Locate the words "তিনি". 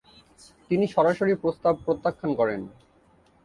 0.71-0.85